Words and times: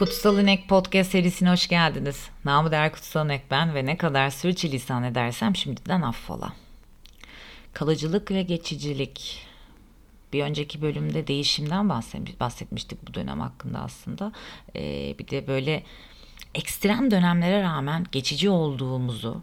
Kutsal 0.00 0.38
İnek 0.38 0.68
Podcast 0.68 1.10
serisine 1.10 1.50
hoş 1.50 1.68
geldiniz. 1.68 2.28
Namı 2.44 2.70
değer 2.70 2.92
Kutsal 2.92 3.26
İnek 3.26 3.50
ben 3.50 3.74
ve 3.74 3.86
ne 3.86 3.96
kadar 3.96 4.30
sürçülisan 4.30 5.04
edersem 5.04 5.56
şimdiden 5.56 6.02
affola. 6.02 6.52
Kalıcılık 7.72 8.30
ve 8.30 8.42
geçicilik. 8.42 9.46
Bir 10.32 10.42
önceki 10.42 10.82
bölümde 10.82 11.26
değişimden 11.26 11.88
bahsetmiştik 12.40 13.08
bu 13.08 13.14
dönem 13.14 13.40
hakkında 13.40 13.78
aslında. 13.78 14.32
Ee, 14.76 15.14
bir 15.18 15.28
de 15.28 15.46
böyle 15.46 15.82
ekstrem 16.54 17.10
dönemlere 17.10 17.62
rağmen 17.62 18.06
geçici 18.12 18.50
olduğumuzu, 18.50 19.42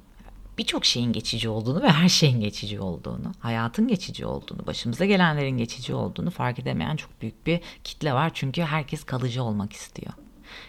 birçok 0.58 0.86
şeyin 0.86 1.14
geçici 1.14 1.50
olduğunu 1.50 1.82
ve 1.82 1.90
her 1.90 2.10
şeyin 2.10 2.42
geçici 2.42 2.80
olduğunu, 2.80 3.32
hayatın 3.40 3.88
geçici 3.88 4.26
olduğunu, 4.26 4.68
başımıza 4.68 5.06
gelenlerin 5.06 5.58
geçici 5.58 5.94
olduğunu 5.94 6.30
fark 6.30 6.60
edemeyen 6.60 6.96
çok 6.96 7.22
büyük 7.22 7.48
bir 7.48 7.60
kitle 7.84 8.14
var. 8.14 8.32
Çünkü 8.34 8.62
herkes 8.62 9.04
kalıcı 9.04 9.44
olmak 9.44 9.74
istiyor 9.74 10.14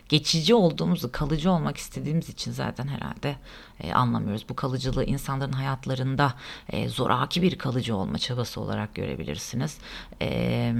geçici 0.08 0.54
olduğumuzu, 0.54 1.12
kalıcı 1.12 1.50
olmak 1.50 1.76
istediğimiz 1.76 2.28
için 2.28 2.52
zaten 2.52 2.88
herhalde 2.88 3.36
e, 3.80 3.92
anlamıyoruz. 3.92 4.48
Bu 4.48 4.56
kalıcılığı 4.56 5.04
insanların 5.04 5.52
hayatlarında 5.52 6.34
e, 6.70 6.88
zoraki 6.88 7.42
bir 7.42 7.58
kalıcı 7.58 7.96
olma 7.96 8.18
çabası 8.18 8.60
olarak 8.60 8.94
görebilirsiniz. 8.94 9.78
E, 10.22 10.72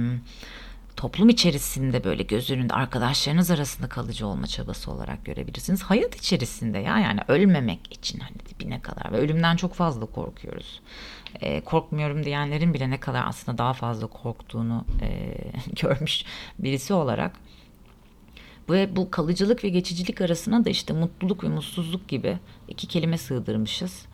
toplum 0.99 1.29
içerisinde 1.29 2.03
böyle 2.03 2.23
göz 2.23 2.49
önünde 2.51 2.73
arkadaşlarınız 2.73 3.51
arasında 3.51 3.89
kalıcı 3.89 4.27
olma 4.27 4.47
çabası 4.47 4.91
olarak 4.91 5.25
görebilirsiniz. 5.25 5.81
Hayat 5.81 6.15
içerisinde 6.15 6.77
ya 6.77 6.99
yani 6.99 7.19
ölmemek 7.27 7.93
için 7.93 8.19
hani 8.19 8.35
dibine 8.49 8.81
kadar 8.81 9.11
ve 9.11 9.17
ölümden 9.17 9.55
çok 9.55 9.73
fazla 9.73 10.05
korkuyoruz. 10.05 10.81
E, 11.41 11.61
korkmuyorum 11.61 12.23
diyenlerin 12.23 12.73
bile 12.73 12.89
ne 12.89 12.99
kadar 12.99 13.27
aslında 13.27 13.57
daha 13.57 13.73
fazla 13.73 14.07
korktuğunu 14.07 14.85
e, 15.01 15.35
görmüş 15.81 16.25
birisi 16.59 16.93
olarak 16.93 17.31
ve 18.69 18.95
bu 18.95 19.11
kalıcılık 19.11 19.63
ve 19.63 19.69
geçicilik 19.69 20.21
arasına 20.21 20.65
da 20.65 20.69
işte 20.69 20.93
mutluluk 20.93 21.43
ve 21.43 21.47
mutsuzluk 21.47 22.07
gibi 22.07 22.37
iki 22.67 22.87
kelime 22.87 23.17
sığdırmışız. 23.17 24.05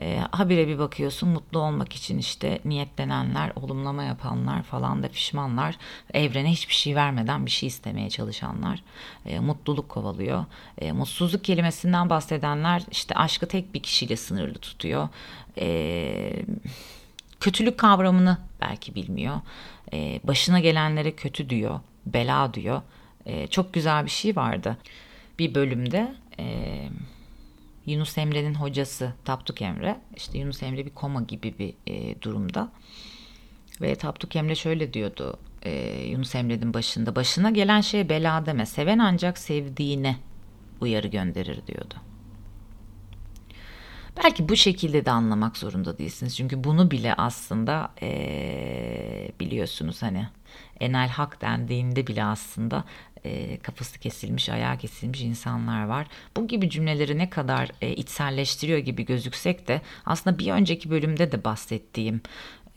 E, 0.00 0.18
habire 0.30 0.68
bir 0.68 0.78
bakıyorsun 0.78 1.28
mutlu 1.28 1.58
olmak 1.58 1.92
için 1.92 2.18
işte 2.18 2.58
niyetlenenler, 2.64 3.52
olumlama 3.56 4.04
yapanlar 4.04 4.62
falan 4.62 5.02
da 5.02 5.08
pişmanlar. 5.08 5.76
Evrene 6.14 6.50
hiçbir 6.50 6.74
şey 6.74 6.96
vermeden 6.96 7.46
bir 7.46 7.50
şey 7.50 7.66
istemeye 7.66 8.10
çalışanlar. 8.10 8.82
E, 9.26 9.40
mutluluk 9.40 9.88
kovalıyor. 9.88 10.44
E, 10.78 10.92
mutsuzluk 10.92 11.44
kelimesinden 11.44 12.10
bahsedenler 12.10 12.82
işte 12.90 13.14
aşkı 13.14 13.48
tek 13.48 13.74
bir 13.74 13.82
kişiyle 13.82 14.16
sınırlı 14.16 14.58
tutuyor. 14.58 15.08
E, 15.58 16.44
kötülük 17.40 17.78
kavramını 17.78 18.38
belki 18.60 18.94
bilmiyor. 18.94 19.40
E, 19.92 20.20
başına 20.24 20.60
gelenlere 20.60 21.12
kötü 21.12 21.50
diyor, 21.50 21.80
bela 22.06 22.54
diyor 22.54 22.82
e, 23.26 23.46
çok 23.46 23.72
güzel 23.72 24.04
bir 24.04 24.10
şey 24.10 24.36
vardı. 24.36 24.76
Bir 25.38 25.54
bölümde 25.54 26.14
e, 26.38 26.76
Yunus 27.86 28.18
Emre'nin 28.18 28.54
hocası 28.54 29.12
Tapduk 29.24 29.62
Emre, 29.62 30.00
işte 30.16 30.38
Yunus 30.38 30.62
Emre 30.62 30.86
bir 30.86 30.90
koma 30.90 31.22
gibi 31.22 31.54
bir 31.58 31.74
e, 31.86 32.22
durumda. 32.22 32.72
Ve 33.80 33.94
Tapduk 33.94 34.36
Emre 34.36 34.54
şöyle 34.54 34.92
diyordu 34.92 35.38
e, 35.62 36.02
Yunus 36.06 36.34
Emre'nin 36.34 36.74
başında. 36.74 37.16
Başına 37.16 37.50
gelen 37.50 37.80
şey 37.80 38.08
bela 38.08 38.46
deme. 38.46 38.66
Seven 38.66 38.98
ancak 38.98 39.38
sevdiğine 39.38 40.16
uyarı 40.80 41.08
gönderir 41.08 41.66
diyordu. 41.66 41.94
Belki 44.24 44.48
bu 44.48 44.56
şekilde 44.56 45.04
de 45.04 45.10
anlamak 45.10 45.56
zorunda 45.56 45.98
değilsiniz. 45.98 46.36
Çünkü 46.36 46.64
bunu 46.64 46.90
bile 46.90 47.14
aslında 47.14 47.92
ee, 48.02 49.30
biliyorsunuz 49.40 50.02
hani 50.02 50.28
enel 50.80 51.08
hak 51.08 51.40
dendiğinde 51.40 52.06
bile 52.06 52.24
aslında 52.24 52.84
e, 53.24 53.58
kafası 53.58 53.98
kesilmiş, 53.98 54.48
ayağı 54.48 54.78
kesilmiş 54.78 55.20
insanlar 55.20 55.84
var. 55.84 56.06
Bu 56.36 56.46
gibi 56.48 56.70
cümleleri 56.70 57.18
ne 57.18 57.30
kadar 57.30 57.70
e, 57.80 57.94
içselleştiriyor 57.94 58.78
gibi 58.78 59.04
gözüksek 59.04 59.68
de 59.68 59.80
aslında 60.06 60.38
bir 60.38 60.52
önceki 60.52 60.90
bölümde 60.90 61.32
de 61.32 61.44
bahsettiğim 61.44 62.20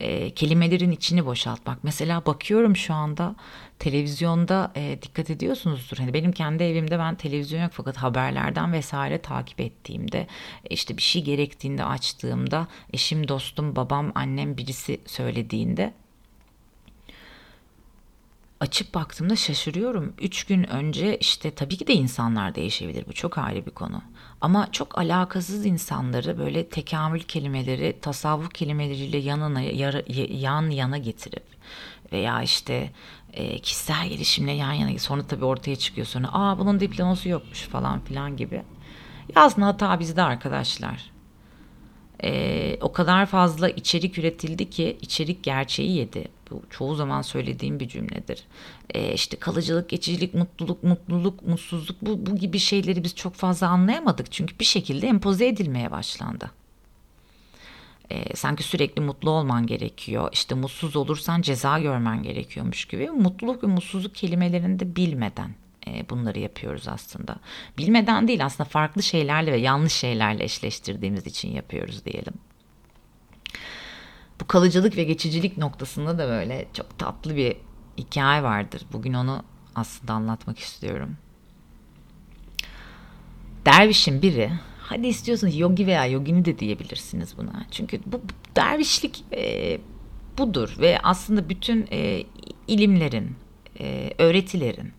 e, 0.00 0.30
kelimelerin 0.30 0.90
içini 0.90 1.26
boşaltmak. 1.26 1.84
Mesela 1.84 2.26
bakıyorum 2.26 2.76
şu 2.76 2.94
anda 2.94 3.34
televizyonda 3.78 4.72
e, 4.76 4.98
dikkat 5.02 5.30
ediyorsunuzdur. 5.30 5.96
Hani 5.96 6.14
benim 6.14 6.32
kendi 6.32 6.62
evimde 6.62 6.98
ben 6.98 7.14
televizyon 7.14 7.62
yok 7.62 7.72
fakat 7.74 7.96
haberlerden 7.96 8.72
vesaire 8.72 9.22
takip 9.22 9.60
ettiğimde 9.60 10.18
e, 10.64 10.74
işte 10.74 10.96
bir 10.96 11.02
şey 11.02 11.24
gerektiğinde 11.24 11.84
açtığımda 11.84 12.68
eşim, 12.92 13.28
dostum, 13.28 13.76
babam, 13.76 14.12
annem 14.14 14.56
birisi 14.56 15.00
söylediğinde 15.06 15.92
açıp 18.60 18.94
baktığımda 18.94 19.36
şaşırıyorum. 19.36 20.14
Üç 20.20 20.44
gün 20.44 20.70
önce 20.70 21.18
işte 21.18 21.50
tabii 21.50 21.76
ki 21.76 21.86
de 21.86 21.94
insanlar 21.94 22.54
değişebilir 22.54 23.04
bu 23.08 23.12
çok 23.12 23.38
ayrı 23.38 23.66
bir 23.66 23.70
konu. 23.70 24.02
Ama 24.40 24.72
çok 24.72 24.98
alakasız 24.98 25.66
insanları 25.66 26.38
böyle 26.38 26.68
tekamül 26.68 27.20
kelimeleri, 27.20 27.98
tasavvuf 28.02 28.54
kelimeleriyle 28.54 29.18
yanına 29.18 29.60
yan 30.30 30.70
yana 30.70 30.98
getirip 30.98 31.44
veya 32.12 32.42
işte 32.42 32.90
e, 33.32 33.58
kişisel 33.58 34.08
gelişimle 34.08 34.52
yan 34.52 34.72
yana 34.72 34.98
sonra 34.98 35.26
tabii 35.26 35.44
ortaya 35.44 35.76
çıkıyor 35.76 36.06
sonra 36.06 36.28
aa 36.32 36.58
bunun 36.58 36.80
diploması 36.80 37.28
yokmuş 37.28 37.62
falan 37.62 38.00
filan 38.00 38.36
gibi. 38.36 38.62
Yazın 39.36 39.62
hata 39.62 40.00
bizde 40.00 40.22
arkadaşlar. 40.22 41.10
E, 42.24 42.78
o 42.80 42.92
kadar 42.92 43.26
fazla 43.26 43.68
içerik 43.68 44.18
üretildi 44.18 44.70
ki 44.70 44.98
içerik 45.00 45.42
gerçeği 45.42 45.96
yedi. 45.96 46.35
Bu 46.50 46.62
çoğu 46.70 46.94
zaman 46.94 47.22
söylediğim 47.22 47.80
bir 47.80 47.88
cümledir. 47.88 48.44
E, 48.94 49.12
işte 49.12 49.36
kalıcılık, 49.36 49.88
geçicilik, 49.88 50.34
mutluluk, 50.34 50.82
mutluluk, 50.82 51.42
mutsuzluk 51.42 51.96
bu, 52.02 52.26
bu 52.26 52.36
gibi 52.36 52.58
şeyleri 52.58 53.04
biz 53.04 53.14
çok 53.14 53.34
fazla 53.34 53.68
anlayamadık. 53.68 54.32
Çünkü 54.32 54.58
bir 54.58 54.64
şekilde 54.64 55.06
empoze 55.06 55.46
edilmeye 55.46 55.90
başlandı. 55.90 56.50
E, 58.10 58.36
sanki 58.36 58.62
sürekli 58.62 59.02
mutlu 59.02 59.30
olman 59.30 59.66
gerekiyor. 59.66 60.28
İşte 60.32 60.54
mutsuz 60.54 60.96
olursan 60.96 61.42
ceza 61.42 61.78
görmen 61.78 62.22
gerekiyormuş 62.22 62.84
gibi. 62.84 63.10
Mutluluk 63.10 63.62
ve 63.62 63.66
mutsuzluk 63.66 64.14
kelimelerini 64.14 64.80
de 64.80 64.96
bilmeden 64.96 65.50
e, 65.86 66.10
bunları 66.10 66.38
yapıyoruz 66.38 66.88
aslında. 66.88 67.36
Bilmeden 67.78 68.28
değil 68.28 68.44
aslında 68.44 68.68
farklı 68.68 69.02
şeylerle 69.02 69.52
ve 69.52 69.56
yanlış 69.56 69.92
şeylerle 69.92 70.44
eşleştirdiğimiz 70.44 71.26
için 71.26 71.52
yapıyoruz 71.52 72.04
diyelim 72.04 72.34
bu 74.40 74.46
kalıcılık 74.46 74.96
ve 74.96 75.04
geçicilik 75.04 75.58
noktasında 75.58 76.18
da 76.18 76.28
böyle 76.28 76.68
çok 76.72 76.98
tatlı 76.98 77.36
bir 77.36 77.56
hikaye 77.98 78.42
vardır. 78.42 78.82
Bugün 78.92 79.14
onu 79.14 79.42
aslında 79.74 80.12
anlatmak 80.12 80.58
istiyorum. 80.58 81.16
Dervişin 83.66 84.22
biri 84.22 84.52
hadi 84.78 85.06
istiyorsanız 85.06 85.56
yogi 85.56 85.86
veya 85.86 86.06
yogini 86.06 86.44
de 86.44 86.58
diyebilirsiniz 86.58 87.36
buna. 87.38 87.66
Çünkü 87.70 88.00
bu, 88.06 88.20
dervişlik 88.56 89.24
e, 89.32 89.78
budur 90.38 90.76
ve 90.78 90.98
aslında 91.02 91.48
bütün 91.48 91.88
e, 91.92 92.24
ilimlerin, 92.66 93.36
e, 93.80 94.12
öğretilerin 94.18 94.92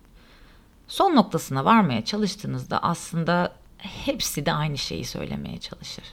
son 0.87 1.15
noktasına 1.15 1.65
varmaya 1.65 2.05
çalıştığınızda 2.05 2.83
aslında 2.83 3.55
hepsi 3.77 4.45
de 4.45 4.53
aynı 4.53 4.77
şeyi 4.77 5.05
söylemeye 5.05 5.57
çalışır. 5.57 6.03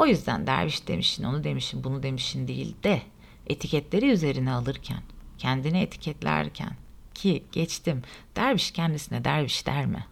O 0.00 0.06
yüzden 0.06 0.46
derviş 0.46 0.88
demişin, 0.88 1.24
onu 1.24 1.44
demişin, 1.44 1.84
bunu 1.84 2.02
demişin 2.02 2.48
değil 2.48 2.74
de 2.82 3.02
etiketleri 3.46 4.10
üzerine 4.10 4.52
alırken, 4.52 5.02
kendini 5.38 5.80
etiketlerken 5.80 6.70
ki 7.14 7.44
geçtim 7.52 8.02
derviş 8.36 8.70
kendisine 8.70 9.24
derviş 9.24 9.66
der 9.66 9.86
mi? 9.86 10.06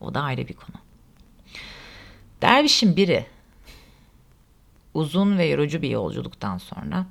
O 0.00 0.14
da 0.14 0.22
ayrı 0.22 0.48
bir 0.48 0.54
konu. 0.54 0.76
Dervişin 2.42 2.96
biri 2.96 3.26
uzun 4.94 5.38
ve 5.38 5.44
yorucu 5.44 5.82
bir 5.82 5.90
yolculuktan 5.90 6.58
sonra 6.58 7.06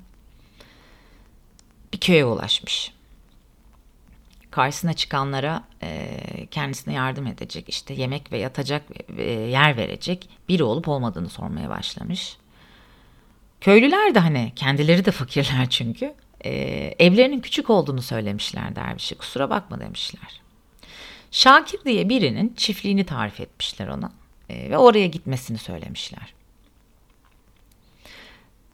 bir 1.94 2.00
köye 2.00 2.26
ulaşmış 2.26 2.94
karşısına 4.52 4.94
çıkanlara 4.94 5.64
e, 5.84 6.18
kendisine 6.52 6.94
yardım 6.94 7.28
edecek, 7.28 7.70
işte 7.70 7.94
yemek 7.94 8.32
ve 8.32 8.38
yatacak 8.38 8.84
e, 9.18 9.24
yer 9.32 9.78
verecek 9.78 10.30
biri 10.50 10.64
olup 10.64 10.88
olmadığını 10.88 11.30
sormaya 11.30 11.70
başlamış. 11.70 12.38
Köylüler 13.62 14.16
de 14.16 14.20
hani 14.20 14.52
kendileri 14.56 15.06
de 15.06 15.12
fakirler 15.12 15.70
çünkü 15.70 16.14
e, 16.46 16.52
evlerinin 17.00 17.40
küçük 17.40 17.70
olduğunu 17.70 18.02
söylemişler 18.02 18.76
dervişe 18.76 19.16
kusura 19.16 19.50
bakma 19.50 19.80
demişler. 19.80 20.42
Şakir 21.32 21.84
diye 21.86 22.10
birinin 22.10 22.54
çiftliğini 22.58 23.04
tarif 23.04 23.40
etmişler 23.40 23.88
ona 23.88 24.12
e, 24.50 24.70
ve 24.70 24.78
oraya 24.78 25.08
gitmesini 25.08 25.58
söylemişler. 25.58 26.34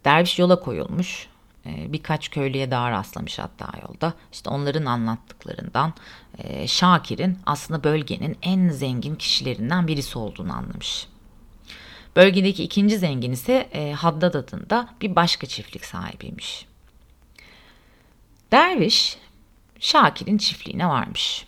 Derviş 0.05 0.39
yola 0.39 0.59
koyulmuş 0.59 1.27
birkaç 1.65 2.29
köylüye 2.29 2.71
daha 2.71 2.91
rastlamış 2.91 3.39
hatta 3.39 3.69
yolda. 3.87 4.13
İşte 4.33 4.49
onların 4.49 4.85
anlattıklarından 4.85 5.93
e, 6.37 6.67
Şakir'in 6.67 7.39
aslında 7.45 7.83
bölgenin 7.83 8.37
en 8.41 8.69
zengin 8.69 9.15
kişilerinden 9.15 9.87
birisi 9.87 10.17
olduğunu 10.19 10.53
anlamış. 10.53 11.07
Bölgedeki 12.15 12.63
ikinci 12.63 12.97
zengin 12.97 13.31
ise 13.31 13.69
e, 13.73 13.93
Haddad 13.93 14.33
adında 14.33 14.87
bir 15.01 15.15
başka 15.15 15.47
çiftlik 15.47 15.85
sahibiymiş. 15.85 16.65
Derviş 18.51 19.17
Şakir'in 19.79 20.37
çiftliğine 20.37 20.87
varmış. 20.87 21.45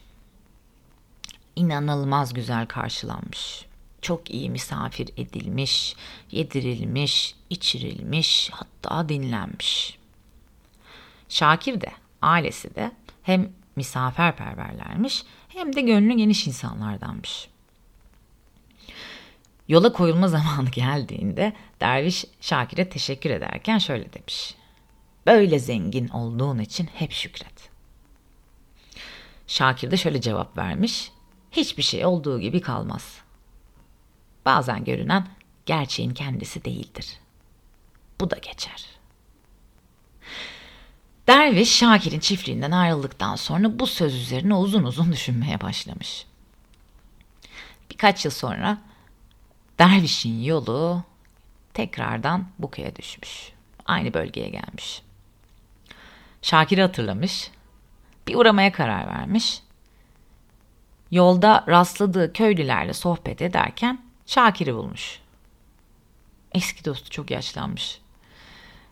inanılmaz 1.56 2.34
güzel 2.34 2.66
karşılanmış. 2.66 3.66
Çok 4.02 4.30
iyi 4.32 4.50
misafir 4.50 5.10
edilmiş, 5.18 5.96
yedirilmiş, 6.32 7.36
içirilmiş, 7.50 8.50
hatta 8.54 9.10
dinlenmiş. 9.10 9.98
Şakir 11.30 11.82
de, 11.82 11.92
ailesi 12.22 12.76
de 12.76 12.92
hem 13.24 13.50
misafirperverlermiş 13.76 15.24
hem 15.48 15.76
de 15.76 15.82
gönlü 15.82 16.14
geniş 16.14 16.48
insanlardanmış. 16.48 17.50
Yola 19.68 19.94
koyulma 19.94 20.28
zamanı 20.38 20.70
geldiğinde 20.70 21.54
derviş 21.82 22.26
Şakir'e 22.42 22.90
teşekkür 22.90 23.30
ederken 23.30 23.78
şöyle 23.78 24.14
demiş. 24.14 24.56
Böyle 25.26 25.60
zengin 25.60 26.08
olduğun 26.08 26.60
için 26.60 26.90
hep 26.94 27.12
şükret. 27.12 27.70
Şakir 29.48 29.92
de 29.92 29.98
şöyle 29.98 30.22
cevap 30.22 30.58
vermiş. 30.58 31.12
Hiçbir 31.52 31.84
şey 31.84 32.06
olduğu 32.06 32.40
gibi 32.40 32.62
kalmaz. 32.62 33.18
Bazen 34.46 34.84
görünen 34.84 35.28
gerçeğin 35.66 36.14
kendisi 36.14 36.66
değildir. 36.66 37.20
Bu 38.22 38.32
da 38.32 38.38
geçer. 38.38 38.97
Derviş 41.48 41.76
Şakir'in 41.76 42.20
çiftliğinden 42.20 42.72
ayrıldıktan 42.72 43.36
sonra 43.36 43.80
bu 43.80 43.88
söz 43.88 44.16
üzerine 44.16 44.54
uzun 44.54 44.84
uzun 44.84 45.12
düşünmeye 45.12 45.62
başlamış. 45.62 46.26
Birkaç 47.92 48.26
yıl 48.26 48.32
sonra 48.32 48.78
Derviş'in 49.80 50.44
yolu 50.44 51.04
tekrardan 51.74 52.48
Buka'ya 52.60 52.96
düşmüş. 52.96 53.52
Aynı 53.86 54.14
bölgeye 54.14 54.50
gelmiş. 54.50 55.02
Şakir'i 56.42 56.82
hatırlamış. 56.82 57.52
Bir 58.28 58.36
uğramaya 58.36 58.72
karar 58.72 59.08
vermiş. 59.08 59.62
Yolda 61.12 61.66
rastladığı 61.68 62.34
köylülerle 62.34 62.94
sohbet 62.94 63.42
ederken 63.42 64.02
Şakir'i 64.26 64.76
bulmuş. 64.76 65.20
Eski 66.54 66.86
dostu 66.86 67.10
çok 67.10 67.32
yaşlanmış. 67.32 68.00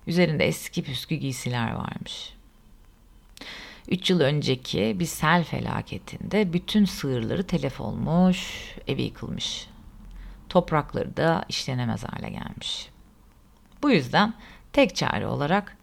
Üzerinde 0.07 0.45
eski 0.45 0.83
püskü 0.83 1.15
giysiler 1.15 1.71
varmış. 1.71 2.34
Üç 3.87 4.09
yıl 4.09 4.19
önceki 4.19 4.95
bir 4.99 5.05
sel 5.05 5.43
felaketinde 5.43 6.53
bütün 6.53 6.85
sığırları 6.85 7.47
telef 7.47 7.81
olmuş, 7.81 8.53
evi 8.87 9.01
yıkılmış. 9.01 9.67
Toprakları 10.49 11.17
da 11.17 11.45
işlenemez 11.49 12.03
hale 12.03 12.29
gelmiş. 12.29 12.89
Bu 13.83 13.91
yüzden 13.91 14.33
tek 14.73 14.95
çare 14.95 15.27
olarak 15.27 15.77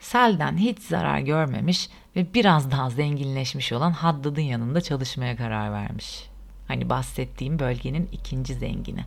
selden 0.00 0.56
hiç 0.56 0.78
zarar 0.78 1.18
görmemiş 1.18 1.88
ve 2.16 2.34
biraz 2.34 2.70
daha 2.70 2.90
zenginleşmiş 2.90 3.72
olan 3.72 3.92
Haddad'ın 3.92 4.40
yanında 4.40 4.80
çalışmaya 4.80 5.36
karar 5.36 5.72
vermiş. 5.72 6.28
Hani 6.68 6.90
bahsettiğim 6.90 7.58
bölgenin 7.58 8.08
ikinci 8.12 8.54
zengini. 8.54 9.04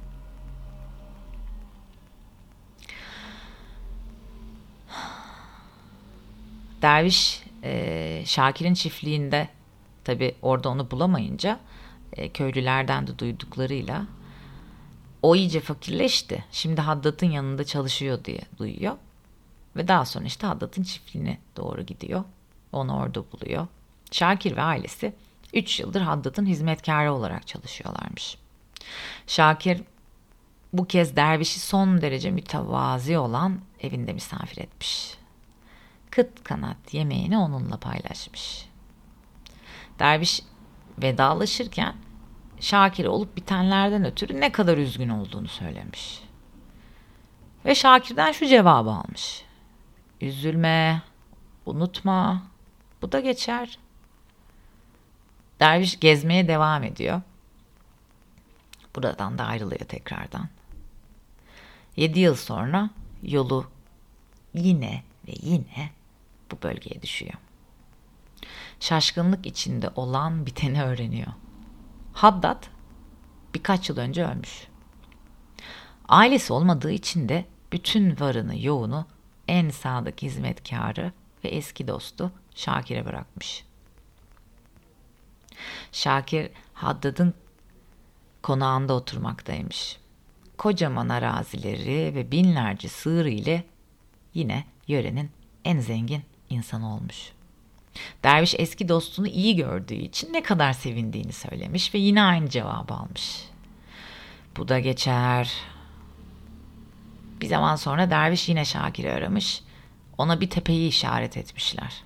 Derviş 6.82 7.44
e, 7.64 8.24
Şakir'in 8.26 8.74
çiftliğinde 8.74 9.50
tabi 10.04 10.36
orada 10.42 10.70
onu 10.70 10.92
bulamayınca 10.92 11.60
e, 12.14 12.30
köylülerden 12.30 13.08
de 13.08 13.20
duyduklarıyla 13.20 14.06
o 15.22 15.36
iyice 15.36 15.60
fakirleşti. 15.60 16.46
Şimdi 16.52 16.82
Haddad'ın 16.82 17.32
yanında 17.32 17.64
çalışıyor 17.64 18.26
diye 18.26 18.42
duyuyor. 18.58 18.96
Ve 19.76 19.88
daha 19.88 20.06
sonra 20.06 20.26
işte 20.26 20.48
Haddad'ın 20.48 20.84
çiftliğine 20.84 21.38
doğru 21.58 21.82
gidiyor. 21.82 22.24
Onu 22.72 22.98
orada 22.98 23.24
buluyor. 23.32 23.68
Şakir 24.12 24.56
ve 24.56 24.62
ailesi 24.62 25.14
3 25.54 25.80
yıldır 25.80 26.02
Haddad'ın 26.02 26.46
hizmetkarı 26.46 27.14
olarak 27.14 27.48
çalışıyorlarmış. 27.48 28.38
Şakir 29.28 29.82
bu 30.74 30.88
kez 30.88 31.16
dervişi 31.16 31.60
son 31.60 32.02
derece 32.02 32.32
mütevazi 32.32 33.18
olan 33.18 33.60
evinde 33.80 34.14
misafir 34.14 34.58
etmiş. 34.58 35.21
Kıt 36.12 36.44
kanat 36.44 36.94
yemeğini 36.94 37.38
onunla 37.38 37.78
paylaşmış. 37.78 38.70
Derviş 40.00 40.42
vedalaşırken 41.02 41.96
Şakir 42.60 43.06
olup 43.06 43.36
bitenlerden 43.36 44.06
ötürü 44.06 44.42
ne 44.42 44.52
kadar 44.52 44.78
üzgün 44.78 45.10
olduğunu 45.10 45.48
söylemiş. 45.48 46.24
Ve 47.66 47.76
Şakir'den 47.76 48.32
şu 48.32 48.48
cevabı 48.48 48.90
almış. 48.90 49.46
Üzülme, 50.22 51.02
unutma, 51.66 52.44
bu 53.02 53.12
da 53.12 53.20
geçer. 53.20 53.80
Derviş 55.60 56.00
gezmeye 56.00 56.48
devam 56.48 56.84
ediyor. 56.84 57.22
Buradan 58.96 59.38
da 59.38 59.46
ayrılıyor 59.46 59.80
tekrardan. 59.80 60.50
Yedi 61.96 62.20
yıl 62.20 62.36
sonra 62.36 62.90
yolu 63.24 63.66
yine 64.54 65.04
ve 65.28 65.32
yine 65.42 65.90
bu 66.52 66.62
bölgeye 66.64 67.02
düşüyor. 67.02 67.34
Şaşkınlık 68.80 69.46
içinde 69.46 69.90
olan 69.96 70.46
biteni 70.46 70.84
öğreniyor. 70.84 71.32
Haddad 72.14 72.64
birkaç 73.54 73.90
yıl 73.90 73.98
önce 73.98 74.26
ölmüş. 74.26 74.68
Ailesi 76.10 76.54
olmadığı 76.54 76.92
için 76.92 77.30
de 77.30 77.46
bütün 77.72 78.20
varını 78.20 78.60
yoğunu 78.60 79.06
en 79.48 79.70
sadık 79.70 80.22
hizmetkarı 80.22 81.12
ve 81.44 81.50
eski 81.50 81.88
dostu 81.88 82.32
Şakir'e 82.56 83.06
bırakmış. 83.06 83.66
Şakir 85.92 86.50
Haddad'ın 86.74 87.34
konağında 88.42 88.94
oturmaktaymış. 88.94 89.98
Kocaman 90.58 91.10
arazileri 91.10 92.16
ve 92.16 92.32
binlerce 92.32 92.90
sığır 92.90 93.26
ile 93.26 93.64
yine 94.34 94.66
yörenin 94.88 95.32
en 95.66 95.80
zengin 95.80 96.24
insanı 96.52 96.96
olmuş. 96.96 97.32
Derviş 98.24 98.56
eski 98.58 98.90
dostunu 98.90 99.28
iyi 99.28 99.56
gördüğü 99.56 99.94
için 99.94 100.34
ne 100.34 100.44
kadar 100.44 100.74
sevindiğini 100.74 101.34
söylemiş 101.34 101.94
ve 101.94 102.00
yine 102.00 102.24
aynı 102.24 102.50
cevabı 102.50 102.94
almış. 102.94 103.50
Bu 104.58 104.68
da 104.68 104.80
geçer. 104.80 105.52
Bir 107.42 107.48
zaman 107.48 107.76
sonra 107.76 108.10
derviş 108.10 108.50
yine 108.50 108.66
Şakir'i 108.66 109.12
aramış. 109.12 109.64
Ona 110.18 110.42
bir 110.42 110.50
tepeyi 110.50 110.90
işaret 110.90 111.38
etmişler. 111.38 112.04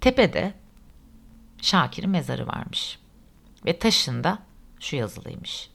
Tepede 0.00 0.54
Şakir'in 1.62 2.10
mezarı 2.10 2.46
varmış. 2.46 2.98
Ve 3.66 3.78
taşında 3.78 4.38
şu 4.80 4.96
yazılıymış. 4.96 5.70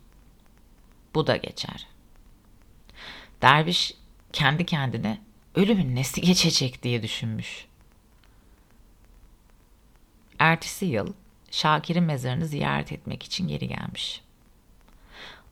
Bu 1.16 1.28
da 1.28 1.36
geçer. 1.36 1.88
Derviş 3.42 3.94
kendi 4.34 4.66
kendine 4.66 5.22
ölümün 5.58 5.96
nesi 5.96 6.22
geçecek 6.22 6.84
diye 6.84 7.04
düşünmüş. 7.04 7.66
Ertesi 10.40 10.86
yıl 10.86 11.14
Şakir'in 11.52 12.04
mezarını 12.04 12.46
ziyaret 12.46 12.92
etmek 12.92 13.24
için 13.24 13.48
geri 13.48 13.68
gelmiş. 13.68 14.22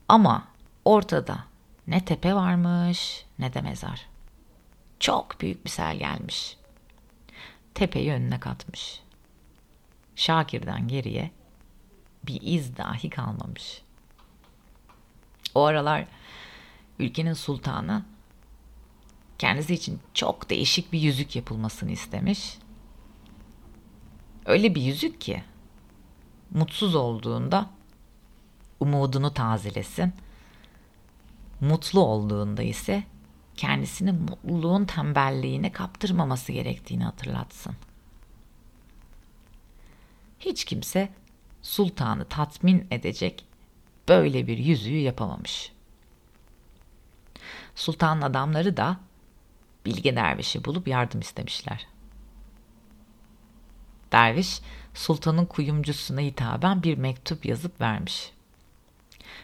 Ama 0.08 0.48
ortada 0.84 1.44
ne 1.86 2.04
tepe 2.04 2.34
varmış 2.34 3.24
ne 3.38 3.54
de 3.54 3.60
mezar. 3.60 4.06
Çok 5.00 5.40
büyük 5.40 5.64
bir 5.64 5.70
sel 5.70 5.96
gelmiş. 5.96 6.56
Tepeyi 7.74 8.12
önüne 8.12 8.40
katmış. 8.40 9.00
Şakir'den 10.16 10.88
geriye 10.88 11.30
bir 12.26 12.40
iz 12.42 12.76
dahi 12.76 13.10
kalmamış. 13.10 13.82
O 15.54 15.64
aralar 15.64 16.04
ülkenin 16.98 17.32
sultanı 17.34 18.04
kendisi 19.38 19.74
için 19.74 20.00
çok 20.14 20.50
değişik 20.50 20.92
bir 20.92 21.00
yüzük 21.00 21.36
yapılmasını 21.36 21.90
istemiş. 21.90 22.58
Öyle 24.46 24.74
bir 24.74 24.82
yüzük 24.82 25.20
ki 25.20 25.42
mutsuz 26.50 26.94
olduğunda 26.94 27.70
umudunu 28.80 29.34
tazelesin. 29.34 30.12
Mutlu 31.60 32.00
olduğunda 32.00 32.62
ise 32.62 33.04
kendisini 33.56 34.12
mutluluğun 34.12 34.84
tembelliğine 34.84 35.72
kaptırmaması 35.72 36.52
gerektiğini 36.52 37.04
hatırlatsın. 37.04 37.76
Hiç 40.40 40.64
kimse 40.64 41.08
sultanı 41.62 42.24
tatmin 42.24 42.86
edecek 42.90 43.44
böyle 44.08 44.46
bir 44.46 44.58
yüzüğü 44.58 44.98
yapamamış. 44.98 45.72
Sultanın 47.74 48.22
adamları 48.22 48.76
da 48.76 48.96
Bilge 49.86 50.16
Derviş'i 50.16 50.64
bulup 50.64 50.88
yardım 50.88 51.20
istemişler. 51.20 51.86
Derviş, 54.12 54.60
sultanın 54.94 55.46
kuyumcusuna 55.46 56.20
hitaben 56.20 56.82
bir 56.82 56.98
mektup 56.98 57.46
yazıp 57.46 57.80
vermiş. 57.80 58.32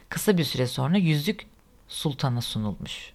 Kısa 0.08 0.38
bir 0.38 0.44
süre 0.44 0.66
sonra 0.66 0.96
yüzük 0.96 1.46
sultana 1.88 2.40
sunulmuş. 2.40 3.12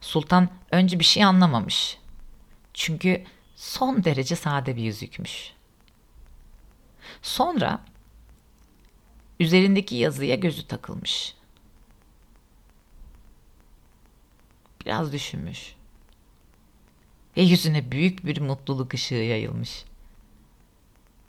Sultan 0.00 0.48
önce 0.70 0.98
bir 0.98 1.04
şey 1.04 1.24
anlamamış. 1.24 1.98
Çünkü 2.74 3.24
son 3.56 4.04
derece 4.04 4.36
sade 4.36 4.76
bir 4.76 4.82
yüzükmüş. 4.82 5.52
Sonra 7.22 7.80
Üzerindeki 9.40 9.96
yazıya 9.96 10.34
gözü 10.34 10.66
takılmış. 10.66 11.34
Biraz 14.80 15.12
düşünmüş. 15.12 15.74
Ve 17.38 17.42
yüzüne 17.42 17.90
büyük 17.90 18.26
bir 18.26 18.40
mutluluk 18.40 18.94
ışığı 18.94 19.14
yayılmış. 19.14 19.84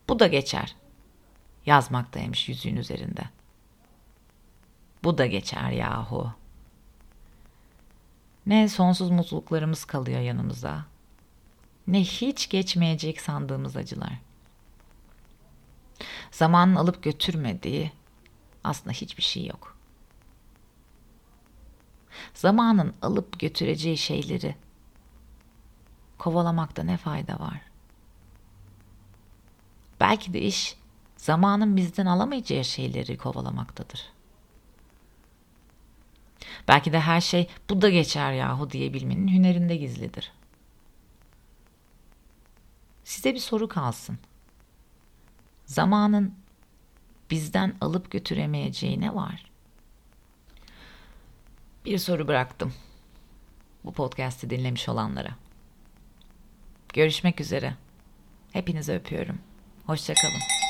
Bu 0.07 0.19
da 0.19 0.27
geçer. 0.27 0.75
Yazmaktaymış 1.65 2.49
yüzüğün 2.49 2.75
üzerinde. 2.75 3.21
Bu 5.03 5.17
da 5.17 5.25
geçer 5.25 5.71
yahu. 5.71 6.33
Ne 8.45 8.69
sonsuz 8.69 9.09
mutluluklarımız 9.09 9.85
kalıyor 9.85 10.19
yanımıza. 10.19 10.85
Ne 11.87 12.01
hiç 12.01 12.49
geçmeyecek 12.49 13.21
sandığımız 13.21 13.77
acılar. 13.77 14.13
Zamanın 16.31 16.75
alıp 16.75 17.03
götürmediği 17.03 17.91
aslında 18.63 18.91
hiçbir 18.91 19.23
şey 19.23 19.45
yok. 19.45 19.77
Zamanın 22.33 22.93
alıp 23.01 23.39
götüreceği 23.39 23.97
şeyleri 23.97 24.55
kovalamakta 26.19 26.83
ne 26.83 26.97
fayda 26.97 27.39
var? 27.39 27.61
Belki 29.99 30.33
de 30.33 30.41
iş 30.41 30.75
zamanın 31.17 31.77
bizden 31.77 32.05
alamayacağı 32.05 32.63
şeyleri 32.63 33.17
kovalamaktadır. 33.17 34.09
Belki 36.67 36.93
de 36.93 36.99
her 36.99 37.21
şey 37.21 37.49
bu 37.69 37.81
da 37.81 37.89
geçer 37.89 38.33
yahu 38.33 38.71
diyebilmenin 38.71 39.27
hünerinde 39.27 39.75
gizlidir. 39.75 40.31
Size 43.03 43.33
bir 43.33 43.39
soru 43.39 43.67
kalsın. 43.67 44.19
Zamanın 45.65 46.33
bizden 47.31 47.75
alıp 47.81 48.11
götüremeyeceği 48.11 49.01
ne 49.01 49.15
var? 49.15 49.51
Bir 51.85 51.97
soru 51.97 52.27
bıraktım. 52.27 52.73
Bu 53.85 53.93
podcast'i 53.93 54.49
dinlemiş 54.49 54.89
olanlara. 54.89 55.35
Görüşmek 56.93 57.41
üzere. 57.41 57.73
Hepinizi 58.53 58.93
öpüyorum. 58.93 59.39
Hoşçakalın. 59.85 60.68